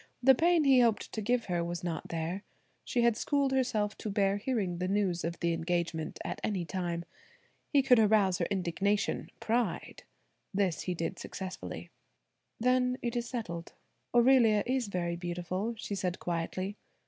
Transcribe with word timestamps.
The 0.23 0.33
pain 0.33 0.63
he 0.63 0.79
hoped 0.79 1.11
to 1.11 1.21
give 1.21 1.45
her 1.45 1.63
was 1.63 1.83
not 1.83 2.07
there. 2.07 2.41
She 2.83 3.03
had 3.03 3.15
schooled 3.15 3.51
herself 3.51 3.95
to 3.99 4.09
bear 4.09 4.37
hearing 4.37 4.79
the 4.79 4.87
news 4.87 5.23
of 5.23 5.39
the 5.41 5.53
engagement 5.53 6.17
at 6.25 6.41
any 6.43 6.65
time. 6.65 7.05
He 7.71 7.83
could 7.83 7.99
arouse 7.99 8.39
her 8.39 8.47
indignation–pride; 8.49 10.01
this 10.55 10.81
he 10.81 10.95
did 10.95 11.19
successfully. 11.19 11.91
"Then 12.59 12.97
it 13.03 13.15
is 13.15 13.29
settled. 13.29 13.73
Aurelia 14.15 14.63
is 14.65 14.87
very 14.87 15.17
beautiful," 15.17 15.75
she 15.77 15.93
said 15.93 16.17
quietly. 16.17 16.77